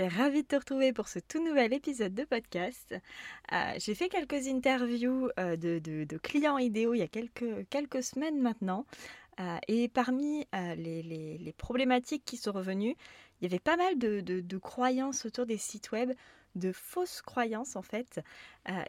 [0.00, 2.96] suis ravie de te retrouver pour ce tout nouvel épisode de podcast.
[3.52, 8.86] Euh, j'ai fait quelques interviews euh, de, clients idéaux il y a quelques, semaines maintenant.
[9.38, 12.96] Euh, et parmi les, problématiques qui sont revenues,
[13.40, 16.10] il y avait pas mal de, croyances autour des sites web,
[16.56, 18.20] de fausses croyances en fait.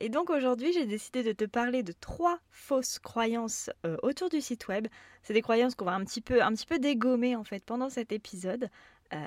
[0.01, 3.69] et donc aujourd'hui, j'ai décidé de te parler de trois fausses croyances
[4.01, 4.87] autour du site web.
[5.21, 6.39] C'est des croyances qu'on va un petit peu,
[6.79, 8.69] dégommer en fait pendant cet épisode.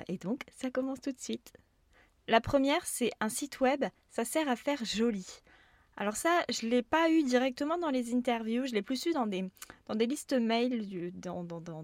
[0.09, 1.53] Et donc, ça commence tout de suite.
[2.29, 5.25] La première, c'est un site web, ça sert à faire joli.
[5.97, 9.13] Alors ça, je ne l'ai pas eu directement dans les interviews, je l'ai plus eu
[9.13, 9.49] dans des,
[9.87, 11.83] dans des listes mail, dans, dans, dans,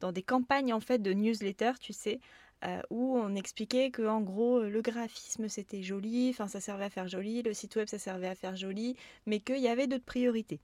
[0.00, 2.18] dans, des campagnes en fait de newsletter, tu sais,
[2.64, 6.90] euh, où on expliquait que en gros le graphisme c'était joli, enfin ça servait à
[6.90, 10.04] faire joli, le site web ça servait à faire joli, mais qu'il y avait d'autres
[10.04, 10.58] priorités.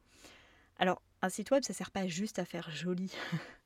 [0.81, 3.15] Alors un site web ça sert pas juste à faire joli.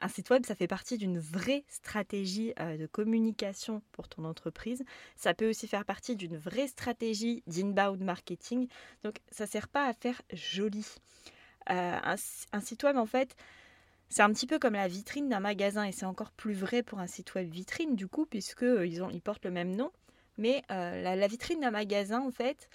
[0.00, 4.84] Un site web, ça fait partie d'une vraie stratégie euh, de communication pour ton entreprise.
[5.16, 8.68] Ça peut aussi faire partie d'une vraie stratégie d'inbound marketing.
[9.04, 10.86] Donc, ça ne sert pas à faire joli.
[11.70, 13.34] Euh, un, site web, en fait,
[14.08, 17.00] c'est un petit peu comme la vitrine d'un magasin et c'est encore plus vrai pour
[17.00, 19.90] un site web vitrine, du coup, puisqu'ils euh, ils portent le même nom.
[20.38, 22.68] Mais la, vitrine d'un magasin, en fait,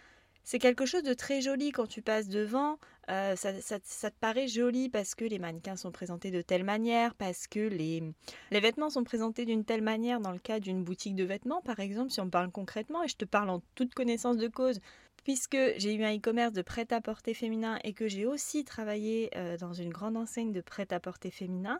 [0.43, 2.79] c'est quelque chose de très joli quand tu passes devant.
[3.09, 7.47] Euh, ça, te paraît joli parce que les mannequins sont présentés de telle manière, parce
[7.47, 8.03] que les,
[8.51, 12.11] vêtements sont présentés d'une telle manière dans le cas d'une boutique de vêtements, par exemple,
[12.11, 14.79] si on parle concrètement, et je te parle en toute connaissance de cause,
[15.23, 19.73] puisque j'ai eu un e-commerce de prêt-à-porter féminin et que j'ai aussi travaillé euh, dans
[19.73, 21.79] une grande enseigne de prêt-à-porter féminin.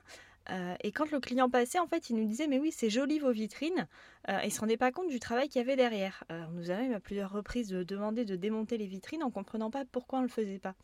[0.49, 3.19] Euh, et quand le client passait, en fait, il nous disait Mais oui, c'est joli
[3.19, 3.87] vos vitrines.
[4.27, 6.23] Il ne se rendait pas compte du travail qu'il y avait derrière.
[6.29, 9.85] on nous a même à plusieurs reprises demandé de démonter les vitrines en comprenant pas
[9.85, 10.75] pourquoi on ne le faisait pas.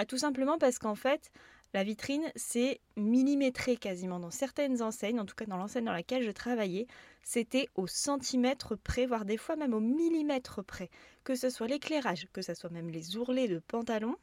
[0.00, 1.30] Bah, tout simplement parce qu'en fait,
[1.74, 6.22] la vitrine, c'est millimétré quasiment dans certaines enseignes, en tout cas dans l'enseigne dans laquelle
[6.22, 6.86] je travaillais,
[7.22, 10.88] c'était au centimètre près, voire des fois même au millimètre près.
[11.22, 14.16] Que ce soit l'éclairage, que ce soit même les ourlets de pantalon,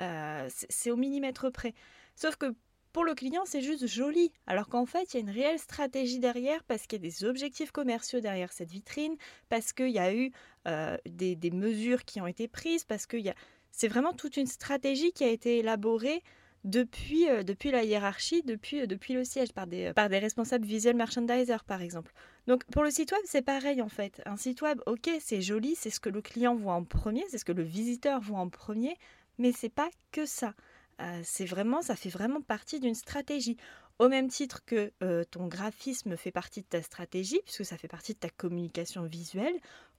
[0.00, 1.74] euh, c'est au millimètre près.
[2.14, 2.54] Sauf que
[2.92, 6.20] pour le client, c'est juste joli, alors qu'en fait, il y a une réelle stratégie
[6.20, 9.16] derrière parce qu'il y a des objectifs commerciaux derrière cette vitrine,
[9.48, 10.30] parce qu'il y a eu
[10.68, 13.34] euh, des, des, mesures qui ont été prises, parce qu'il y a...
[13.76, 16.22] C'est vraiment toute une stratégie qui a été élaborée
[16.64, 21.56] depuis, euh, la hiérarchie, depuis, euh, depuis le siège, par des, des responsables visual merchandiser,
[21.66, 22.12] par exemple.
[22.46, 24.22] Donc pour le site web, c'est pareil en fait.
[24.24, 27.38] Un site web, ok, c'est joli, c'est ce que le client voit en premier, c'est
[27.38, 28.96] ce que le visiteur voit en premier,
[29.38, 30.54] mais c'est pas que ça.
[31.02, 33.58] Euh, c'est vraiment, ça fait vraiment partie d'une stratégie.
[33.98, 37.88] Au même titre que euh, ton graphisme fait partie de ta stratégie, puisque ça fait
[37.88, 39.54] partie de ta communication visuelle,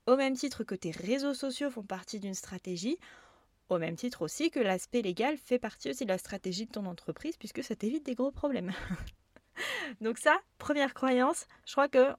[0.08, 2.98] au même titre que tes réseaux sociaux font partie d'une stratégie,
[3.70, 6.86] au même titre aussi que l'aspect légal fait partie aussi de la stratégie de ton
[6.86, 8.72] entreprise, puisque ça t'évite des gros problèmes.
[10.02, 12.14] Donc ça, première croyance, je crois que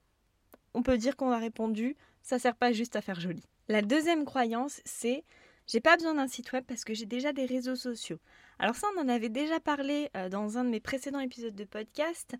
[0.74, 3.42] on peut dire qu'on a répondu, ça sert pas juste à faire joli.
[3.68, 5.24] La deuxième croyance, c'est
[5.66, 8.18] j'ai pas besoin d'un site web parce que j'ai déjà des réseaux sociaux.
[8.58, 11.64] Alors ça, on en avait déjà parlé euh, dans un de mes précédents épisodes de
[11.64, 12.34] podcast.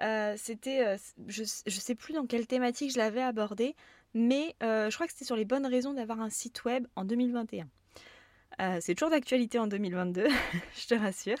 [0.00, 0.96] Euh, c'était, euh,
[1.26, 3.76] je, ne sais plus dans quelle thématique je l'avais abordé,
[4.14, 7.68] mais je crois que c'était sur les bonnes raisons d'avoir un site web en 2021.
[8.80, 10.26] C'est toujours d'actualité en 2022,
[10.76, 11.38] je te rassure.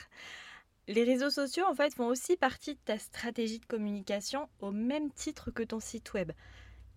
[0.88, 5.10] Les réseaux sociaux, en fait, font aussi partie de ta stratégie de communication au même
[5.12, 6.32] titre que ton site web.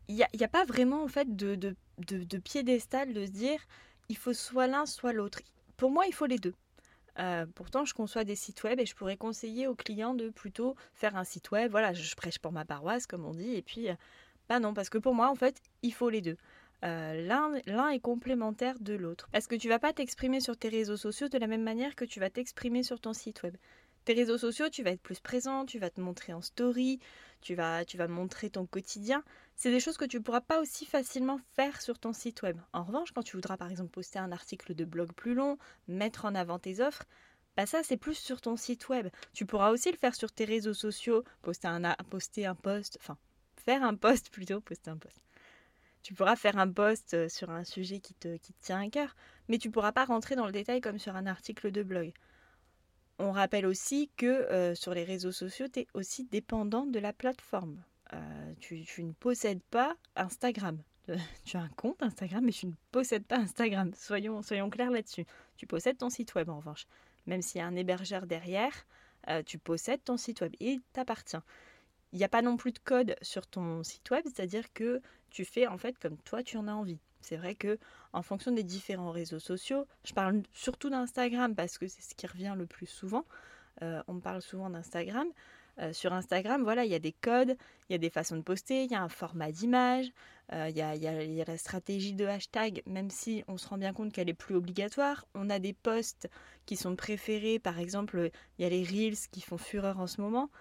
[0.08, 3.60] Il n'y a, pas vraiment, en fait, de, de, de piédestal de se dire
[4.10, 5.40] il faut soit l'un, soit l'autre.
[5.78, 6.54] Pour moi, il faut les deux.
[7.20, 10.76] Euh, pourtant, je conçois des sites web et je pourrais conseiller aux clients de plutôt
[10.94, 11.72] faire un site web.
[11.72, 13.56] Voilà, je prêche pour ma paroisse, comme on dit.
[13.56, 13.96] Et puis, euh,
[14.50, 16.38] bah non, parce que pour moi, en fait, il faut les deux.
[16.84, 19.30] Euh, l'un est complémentaire de l'autre.
[19.32, 22.06] Parce que tu vas pas t'exprimer sur tes réseaux sociaux de la même manière que
[22.06, 23.56] tu vas t'exprimer sur ton site web.
[24.06, 27.00] Tes réseaux sociaux, tu vas être plus présent, tu vas te montrer en story,
[27.40, 29.24] tu vas, tu vas montrer ton quotidien.
[29.56, 32.58] C'est des choses que tu ne pourras pas aussi facilement faire sur ton site web.
[32.74, 35.58] En revanche, quand tu voudras par exemple poster un article de blog plus long,
[35.88, 37.06] mettre en avant tes offres,
[37.56, 39.08] bah ça c'est plus sur ton site web.
[39.32, 43.18] Tu pourras aussi le faire sur tes réseaux sociaux, poster un, poster un post, enfin
[43.66, 45.22] faire un post plutôt, poster un post.
[46.04, 49.16] Tu pourras faire un post euh, sur un sujet qui te, tient à cœur,
[49.48, 52.12] mais tu ne pourras pas rentrer dans le détail comme sur un article de blog.
[53.20, 57.14] On rappelle aussi que euh, sur les réseaux sociaux, tu es aussi dépendant de la
[57.14, 57.82] plateforme.
[58.14, 60.78] Euh, tu, ne possèdes pas Instagram.
[61.46, 63.92] tu as un compte Instagram, mais tu ne possèdes pas Instagram.
[63.96, 65.26] Soyons, clairs là-dessus.
[65.58, 66.86] Tu possèdes ton site web en revanche.
[67.26, 68.74] Même s'il y a un hébergeur derrière,
[69.30, 71.38] euh, tu possèdes ton site web il t'appartient.
[72.12, 75.02] Il n'y a pas non plus de code sur ton site web, c'est-à-dire que
[75.34, 77.00] tu fais en fait comme toi tu en as envie.
[77.20, 77.78] C'est vrai que
[78.14, 82.28] en fonction des différents réseaux sociaux, je parle surtout d'Instagram parce que c'est ce qui
[82.28, 83.26] revient le plus souvent.
[83.82, 85.28] Euh, on parle souvent d'Instagram.
[85.80, 87.58] Euh, sur Instagram, voilà, il y a des codes,
[87.90, 90.12] il y a des façons de poster, il y a un format d'image,
[90.52, 94.14] euh, il, y a, la stratégie de hashtag, même si on se rend bien compte
[94.14, 95.26] qu'elle est plus obligatoire.
[95.34, 96.30] On a des posts
[96.68, 100.22] qui sont préférés, par exemple, il y a les Reels qui font fureur en ce
[100.22, 100.52] moment.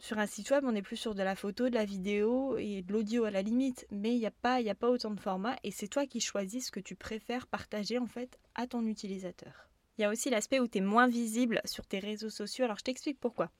[0.00, 2.82] Sur un site web, on est plus sur de la photo, de la vidéo et
[2.82, 5.56] de l'audio à la limite, mais il n'y a, pas, a pas autant de formats
[5.64, 9.68] et c'est toi qui choisis ce que tu préfères partager en fait à ton utilisateur.
[9.96, 12.78] Il y a aussi l'aspect où tu es moins visible sur tes réseaux sociaux, alors
[12.78, 13.50] je t'explique pourquoi.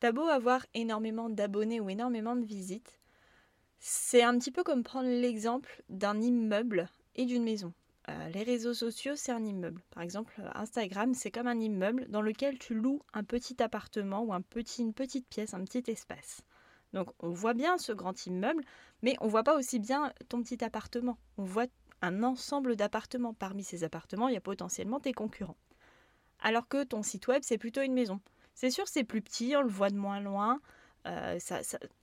[0.00, 2.98] T'as beau avoir énormément d'abonnés ou énormément de visites,
[3.78, 7.74] c'est un petit peu comme prendre l'exemple d'un immeuble et d'une maison.
[8.08, 9.82] Euh, les réseaux sociaux, c'est un immeuble.
[9.90, 14.32] Par exemple, Instagram, c'est comme un immeuble dans lequel tu loues un petit appartement ou
[14.32, 16.42] une petite pièce, un petit espace.
[16.92, 18.62] Donc on voit bien ce grand immeuble,
[19.02, 21.18] mais on voit pas aussi bien ton petit appartement.
[21.36, 21.66] On voit
[22.00, 23.34] un ensemble d'appartements.
[23.34, 25.56] Parmi ces appartements, il y a potentiellement tes concurrents.
[26.40, 28.20] Alors que ton site web, c'est plutôt une maison.
[28.54, 30.60] C'est sûr, c'est plus petit, on le voit de moins loin.
[31.06, 31.38] Euh,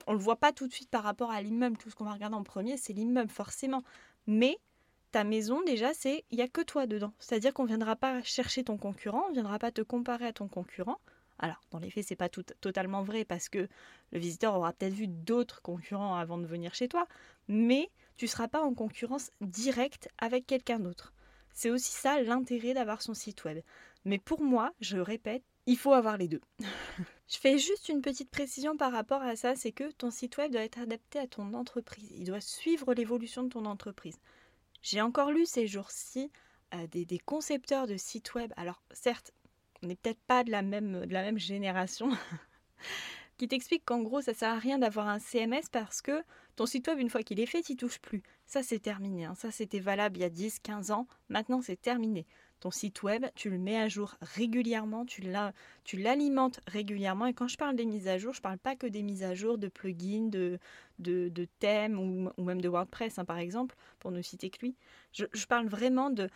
[0.06, 1.76] on ne le voit pas tout de suite par rapport à l'immeuble.
[1.76, 3.82] Tout ce qu'on va regarder en premier, c'est l'immeuble, forcément.
[4.26, 4.58] Mais
[5.14, 7.12] ta maison, déjà, c'est il n'y a que toi dedans.
[7.20, 10.32] C'est-à-dire qu'on ne viendra pas chercher ton concurrent, on ne viendra pas te comparer à
[10.32, 10.98] ton concurrent.
[11.38, 13.68] Alors, dans les faits, c'est pas tout, totalement vrai parce que
[14.10, 17.06] le visiteur aura peut-être vu d'autres concurrents avant de venir chez toi,
[17.46, 21.12] mais tu ne seras pas en concurrence directe avec quelqu'un d'autre.
[21.52, 23.60] C'est aussi ça l'intérêt d'avoir son site web.
[24.04, 26.40] Mais pour moi, je répète, il faut avoir les deux.
[27.28, 30.50] je fais juste une petite précision par rapport à ça, c'est que ton site web
[30.50, 32.10] doit être adapté à ton entreprise.
[32.10, 34.18] Il doit suivre l'évolution de ton entreprise.
[34.84, 36.30] J'ai encore lu ces jours-ci
[36.74, 38.52] euh, des, concepteurs de sites web.
[38.58, 39.32] Alors certes,
[39.82, 42.10] on n'est peut-être pas de la même, génération.
[43.38, 46.22] qui t'expliquent qu'en gros, ça sert à rien d'avoir un CMS parce que
[46.54, 48.22] ton site web, une fois qu'il est fait, tu touches plus.
[48.46, 49.24] Ça, c'est terminé.
[49.24, 49.34] Hein.
[49.34, 51.06] Ça, c'était valable il y a 10, 15 ans.
[51.30, 52.26] Maintenant, c'est terminé.
[52.64, 55.20] Ton site web, tu le mets à jour régulièrement, tu
[55.98, 57.26] l'alimentes régulièrement.
[57.26, 59.22] Et quand je parle des mises à jour, je ne parle pas que des mises
[59.22, 60.58] à jour de plugins, de,
[61.58, 64.76] thèmes ou, même de WordPress, hein, par exemple, pour ne citer que lui.
[65.12, 66.30] Je, parle vraiment de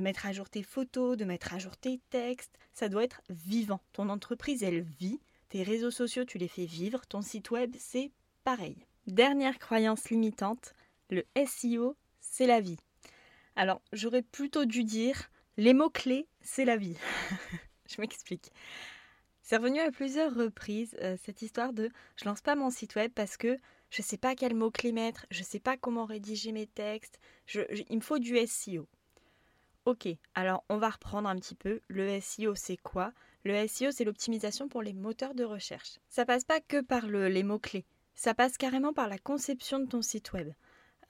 [0.00, 2.58] mettre à jour tes photos, de mettre à jour tes textes.
[2.72, 3.82] Ça doit être vivant.
[3.92, 5.20] Ton entreprise, elle vit.
[5.50, 7.04] Tes réseaux sociaux, tu les fais vivre.
[7.06, 8.10] Ton site web, c'est
[8.42, 8.86] pareil.
[9.06, 10.72] Dernière croyance limitante,
[11.10, 12.78] le SEO, c'est la vie.
[13.54, 16.96] Alors, j'aurais plutôt dû dire les mots-clés, c'est la vie.
[17.88, 18.52] je m'explique.
[19.42, 23.12] C'est revenu à plusieurs reprises euh, cette histoire de je lance pas mon site web
[23.14, 23.58] parce que
[23.90, 27.20] je sais pas quel mot-clé mettre, je sais pas comment rédiger mes textes,
[27.54, 28.88] il me faut du SEO.
[29.84, 31.80] Ok, alors on va reprendre un petit peu.
[31.88, 33.12] Le SEO, c'est quoi?
[33.44, 35.98] Le SEO, c'est l'optimisation pour les moteurs de recherche.
[36.08, 37.84] Ça passe pas que par les mots-clés,
[38.14, 40.52] ça passe carrément par la conception de ton site web.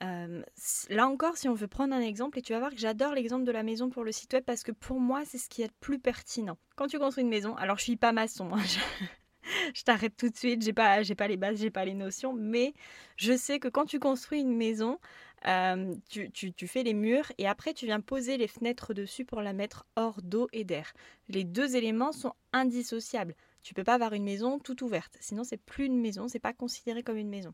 [0.03, 0.41] Euh,
[0.89, 3.45] là encore, si on veut prendre un exemple, et tu vas voir que j'adore l'exemple
[3.45, 5.67] de la maison pour le site web parce que pour moi, c'est ce qui est
[5.67, 6.57] le plus pertinent.
[6.75, 8.61] Quand tu construis une maison, alors je suis pas maçon, hein,
[9.73, 12.33] je, t'arrête tout de suite, j'ai pas, j'ai pas les bases, j'ai pas les notions,
[12.33, 12.73] mais
[13.15, 14.99] je sais que quand tu construis une maison,
[15.47, 19.41] euh, tu, tu, fais les murs et après tu viens poser les fenêtres dessus pour
[19.41, 20.91] la mettre hors d'eau et d'air.
[21.29, 23.35] Les deux éléments sont indissociables.
[23.61, 26.53] Tu peux pas avoir une maison toute ouverte, sinon c'est plus une maison, c'est pas
[26.53, 27.53] considéré comme une maison.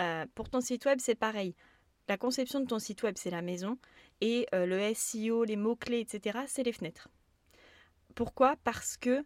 [0.00, 1.54] Euh, pour ton site web, c'est pareil.
[2.08, 3.78] La conception de ton site web, c'est la maison.
[4.20, 7.08] Et euh, le SEO, les mots-clés, etc., c'est les fenêtres.
[8.14, 8.56] Pourquoi?
[8.64, 9.24] Parce que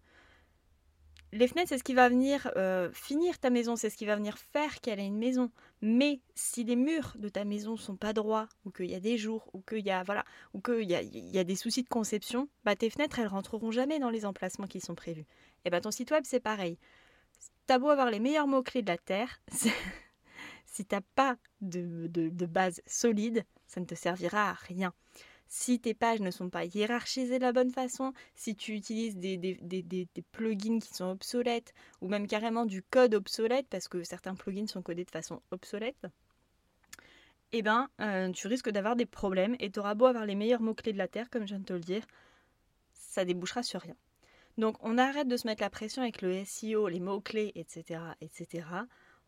[1.35, 4.17] les fenêtres, c'est ce qui va venir euh, finir ta maison, c'est ce qui va
[4.17, 5.51] venir faire qu'elle ait une maison.
[5.81, 9.17] Mais si les murs de ta maison sont pas droits, ou qu'il y a des
[9.17, 12.49] jours, ou qu'il y a voilà, ou y a, y a, des soucis de conception,
[12.65, 15.25] bah tes fenêtres, elles rentreront jamais dans les emplacements qui sont prévus.
[15.65, 16.79] Et bah ton site web, c'est pareil.
[17.67, 19.41] T'as beau avoir les meilleurs mots clés de la terre,
[20.73, 24.95] Si tu n'as pas de, base solide, ça ne te servira à rien.
[25.47, 30.09] Si tes pages ne sont pas hiérarchisées de la bonne façon, si tu utilises des,
[30.33, 34.81] plugins qui sont obsolètes, ou même carrément du code obsolète, parce que certains plugins sont
[34.81, 36.07] codés de façon obsolète,
[37.53, 40.63] eh ben, euh, tu risques d'avoir des problèmes et tu auras beau avoir les meilleurs
[40.63, 42.07] mots-clés de la Terre, comme je viens de te le dire,
[42.95, 43.97] ça débouchera sur rien.
[44.57, 48.65] Donc on arrête de se mettre la pression avec le SEO, les mots-clés, etc., etc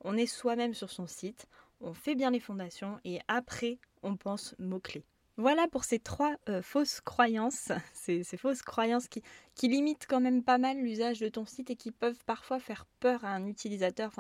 [0.05, 1.47] on est soi-même sur son site,
[1.81, 5.05] on fait bien les fondations et après on pense mots-clés.
[5.37, 9.23] Voilà pour ces trois euh, fausses croyances, ces, fausses croyances qui,
[9.69, 13.25] limitent quand même pas mal l'usage de ton site et qui peuvent parfois faire peur
[13.25, 14.13] à un utilisateur,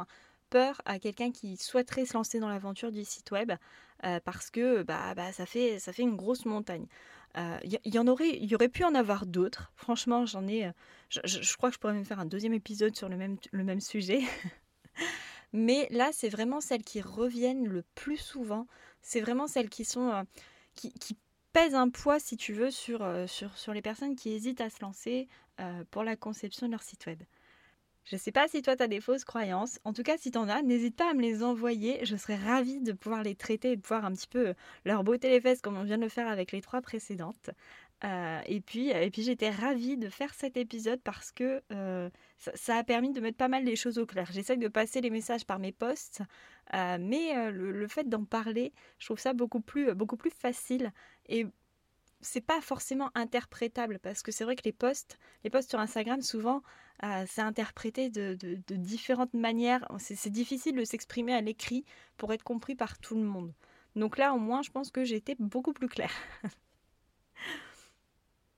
[0.50, 3.53] peur à quelqu'un qui souhaiterait se lancer dans l'aventure du site web
[4.05, 6.87] euh, parce que bah, bah, ça, fait, une grosse montagne.
[7.37, 9.73] Il euh, y, en aurait, y aurait pu en avoir d'autres.
[9.76, 10.71] Franchement, j'en ai.
[11.11, 13.17] Je, crois que je pourrais même faire un deuxième épisode sur le
[13.64, 14.23] même sujet.
[15.54, 18.66] Mais là, c'est vraiment celles qui reviennent le plus souvent.
[19.02, 20.26] C'est vraiment celles qui sont
[20.75, 21.16] qui,
[21.52, 24.70] pèse un poids, si tu veux, sur, euh, sur, sur les personnes qui hésitent à
[24.70, 25.28] se lancer
[25.61, 27.23] euh, pour la conception de leur site web.
[28.04, 29.80] Je ne sais pas si toi, tu as des fausses croyances.
[29.84, 32.04] En tout cas, si tu en as, n'hésite pas à me les envoyer.
[32.04, 35.30] Je serais ravie de pouvoir les traiter et de pouvoir un petit peu leur botter
[35.30, 37.50] les fesses comme on vient de le faire avec les trois précédentes.
[38.04, 41.62] Euh, et puis, et puis j'étais ravie de faire cet épisode parce que
[42.54, 44.28] ça, a permis de mettre pas mal les choses au clair.
[44.32, 46.23] J'essaie de passer les messages par mes posts,
[46.75, 50.92] euh, mais euh, le, fait d'en parler, je trouve ça beaucoup plus, beaucoup plus facile
[51.28, 51.46] et
[52.20, 56.23] c'est pas forcément interprétable parce que c'est vrai que les posts, les posts sur Instagram,
[56.23, 56.62] souvent,
[57.26, 59.86] c'est interprété de, de, différentes manières.
[59.98, 61.84] C'est difficile de s'exprimer à l'écrit
[62.16, 63.52] pour être compris par tout le monde.
[63.96, 66.14] Donc là, au moins, je pense que j'ai été beaucoup plus claire.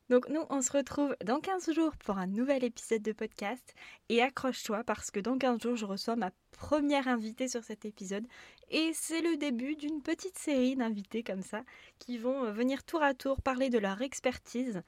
[0.09, 3.75] Donc nous, on se retrouve dans 15 jours pour un nouvel épisode de podcast.
[4.09, 8.25] Et accroche-toi parce que dans 15 jours, je reçois ma première invitée sur cet épisode.
[8.71, 11.63] Et c'est le début d'une petite série d'invités comme ça
[11.99, 14.83] qui vont euh, venir tour à tour parler de leur expertise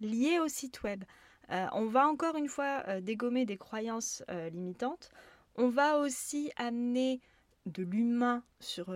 [0.00, 1.02] liée au site web.
[1.50, 5.10] Euh, on va encore une fois euh, dégommer des croyances limitantes.
[5.56, 7.20] On va aussi amener
[7.66, 8.90] de l'humain sur,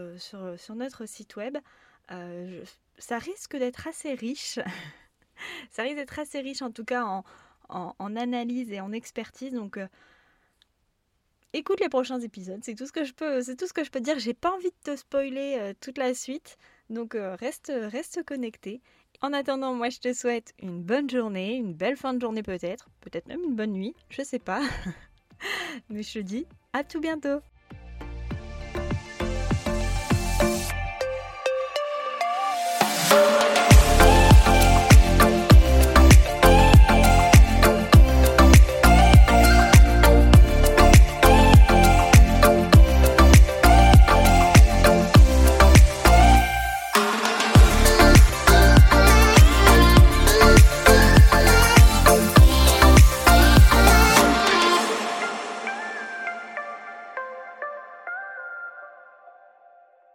[0.75, 1.58] notre site web.
[2.08, 4.58] ça risque d'être assez riche.
[5.70, 7.23] ça risque d'être assez riche en tout cas
[7.68, 9.52] en, analyse et en expertise.
[9.52, 9.87] Donc euh,
[11.52, 13.90] écoute les prochains épisodes, c'est tout ce que je peux, c'est tout ce que je
[13.90, 14.18] peux dire.
[14.18, 16.56] J'ai pas envie de te spoiler euh, toute la suite,
[16.90, 18.80] donc euh, reste, reste connecté.
[19.25, 22.90] En attendant, moi je te souhaite une bonne journée, une belle fin de journée peut-être,
[23.00, 24.61] peut-être même une bonne nuit, je sais pas.
[25.88, 27.40] Mais je te dis à tout bientôt.